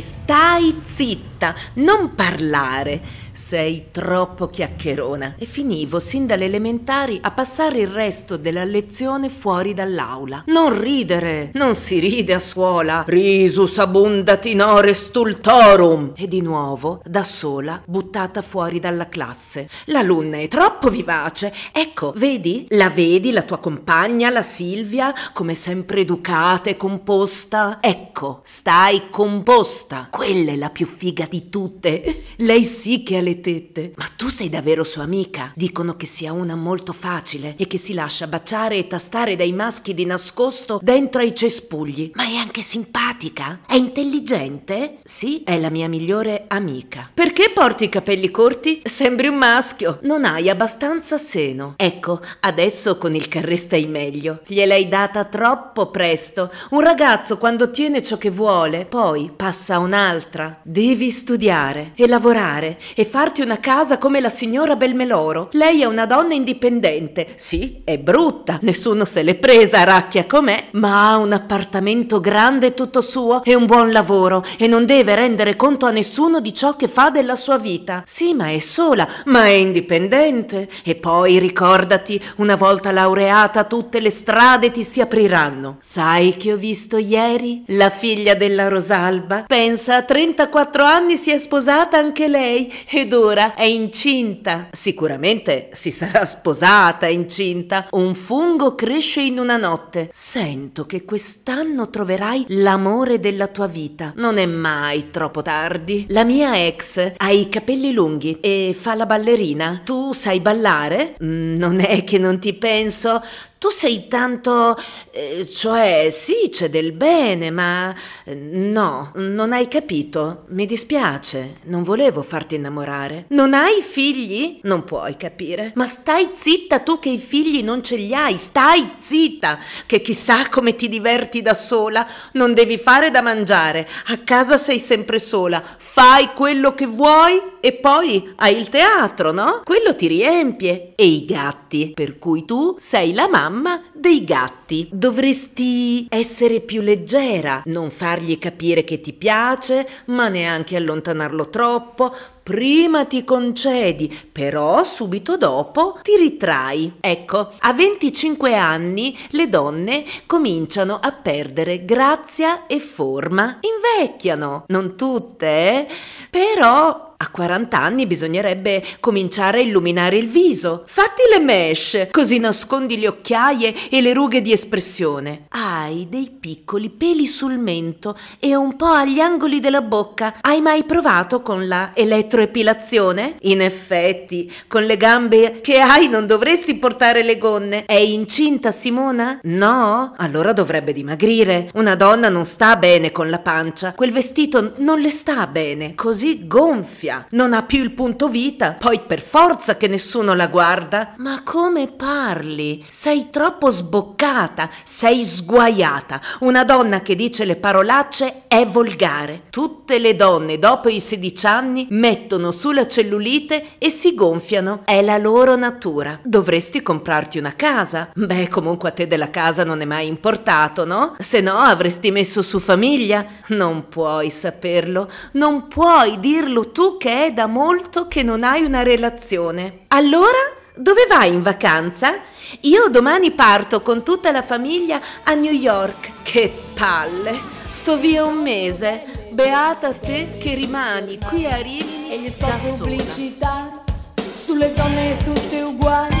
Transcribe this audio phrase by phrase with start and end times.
[0.00, 3.24] stai zitta, non parlare.
[3.36, 9.74] Sei troppo chiacchierona e finivo sin dalle elementari a passare il resto della lezione fuori
[9.74, 10.44] dall'aula.
[10.46, 13.04] Non ridere, non si ride a scuola.
[13.06, 16.14] Risus abundat in ore stultorum.
[16.16, 19.68] E di nuovo, da sola, buttata fuori dalla classe.
[19.86, 21.52] L'alunna è troppo vivace.
[21.72, 22.66] Ecco, vedi?
[22.70, 27.80] La vedi la tua compagna, la Silvia, come sempre educata e composta?
[27.82, 30.08] Ecco, stai composta.
[30.10, 32.22] Quella è la più figa di tutte.
[32.36, 33.92] Lei sì che ha le tette.
[33.96, 35.52] Ma tu sei davvero sua amica?
[35.56, 39.94] Dicono che sia una molto facile e che si lascia baciare e tastare dai maschi
[39.94, 42.12] di nascosto dentro ai cespugli.
[42.14, 43.60] Ma è anche simpatica?
[43.66, 44.98] È intelligente?
[45.02, 47.10] Sì, è la mia migliore amica.
[47.12, 48.80] Perché porti i capelli corti?
[48.84, 49.98] Sembri un maschio.
[50.02, 51.74] Non hai abbastanza seno.
[51.76, 54.40] Ecco, adesso con il carré stai meglio.
[54.46, 56.50] Gliel'hai data troppo presto.
[56.70, 60.60] Un ragazzo quando ottiene ciò che vuole, poi passa a un'altra.
[60.62, 65.48] Devi studiare e lavorare e fare farti una casa come la signora Belmeloro.
[65.52, 67.26] Lei è una donna indipendente.
[67.36, 73.00] Sì, è brutta, nessuno se l'è presa, racchia com'è, ma ha un appartamento grande tutto
[73.00, 76.88] suo e un buon lavoro e non deve rendere conto a nessuno di ciò che
[76.88, 78.02] fa della sua vita.
[78.04, 80.68] Sì, ma è sola, ma è indipendente.
[80.84, 85.78] E poi ricordati, una volta laureata tutte le strade ti si apriranno.
[85.80, 87.64] Sai che ho visto ieri?
[87.68, 89.44] La figlia della Rosalba.
[89.46, 94.66] Pensa, a 34 anni si è sposata anche lei e ed ora è incinta.
[94.72, 97.86] Sicuramente si sarà sposata incinta.
[97.92, 100.08] Un fungo cresce in una notte.
[100.10, 104.12] Sento che quest'anno troverai l'amore della tua vita.
[104.16, 106.06] Non è mai troppo tardi.
[106.08, 109.82] La mia ex ha i capelli lunghi e fa la ballerina.
[109.84, 111.14] Tu sai ballare?
[111.22, 113.22] Mm, non è che non ti penso.
[113.66, 114.80] Tu sei tanto...
[115.10, 117.92] Eh, cioè, sì, c'è del bene, ma...
[118.24, 120.44] Eh, no, non hai capito.
[120.50, 123.24] Mi dispiace, non volevo farti innamorare.
[123.30, 124.60] Non hai figli?
[124.62, 125.72] Non puoi capire.
[125.74, 130.48] Ma stai zitta tu che i figli non ce li hai, stai zitta, che chissà
[130.48, 132.06] come ti diverti da sola.
[132.34, 135.60] Non devi fare da mangiare, a casa sei sempre sola.
[135.60, 139.62] Fai quello che vuoi e poi hai il teatro, no?
[139.64, 140.92] Quello ti riempie.
[140.94, 144.88] E i gatti, per cui tu sei la mamma mamma dei gatti.
[144.92, 152.14] Dovresti essere più leggera, non fargli capire che ti piace, ma neanche allontanarlo troppo.
[152.42, 156.98] Prima ti concedi, però subito dopo ti ritrai.
[157.00, 163.58] Ecco, a 25 anni le donne cominciano a perdere grazia e forma.
[163.60, 165.88] Invecchiano, non tutte, eh?
[166.30, 170.82] Però a 40 anni bisognerebbe cominciare a illuminare il viso.
[170.86, 175.46] Fatti le mesh, così nascondi le occhiaie e le rughe di espressione.
[175.50, 180.34] Hai dei piccoli peli sul mento e un po' agli angoli della bocca.
[180.42, 183.36] Hai mai provato con la elettroepilazione?
[183.42, 187.86] In effetti, con le gambe che hai non dovresti portare le gonne.
[187.86, 189.40] È incinta Simona?
[189.44, 190.12] No?
[190.18, 191.70] Allora dovrebbe dimagrire.
[191.74, 193.94] Una donna non sta bene con la pancia.
[193.94, 195.94] Quel vestito non le sta bene.
[195.94, 200.48] Così gonfia gonfia, non ha più il punto vita, poi per forza che nessuno la
[200.48, 201.14] guarda.
[201.18, 202.84] Ma come parli?
[202.88, 206.20] Sei troppo sboccata, sei sguaiata.
[206.40, 209.44] Una donna che dice le parolacce è volgare.
[209.50, 214.82] Tutte le donne dopo i 16 anni mettono sulla cellulite e si gonfiano.
[214.84, 216.18] È la loro natura.
[216.22, 218.10] Dovresti comprarti una casa.
[218.14, 221.14] Beh, comunque a te della casa non è mai importato, no?
[221.18, 223.24] Se no avresti messo su famiglia.
[223.48, 228.82] Non puoi saperlo, non puoi dirlo tu che è da molto che non hai una
[228.82, 229.84] relazione.
[229.88, 230.38] Allora,
[230.74, 232.20] dove vai in vacanza?
[232.62, 236.22] Io domani parto con tutta la famiglia a New York.
[236.22, 237.54] Che palle!
[237.68, 239.28] Sto via un mese.
[239.32, 243.84] Beata te che rimani qui a Rimini e gli spot pubblicità
[244.32, 246.16] sulle donne tutte uguali.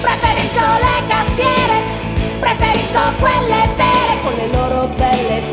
[0.00, 1.82] Preferisco le cassiere,
[2.40, 5.49] preferisco quelle vere con le loro belle